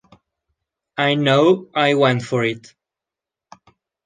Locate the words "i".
0.97-1.13, 1.75-1.93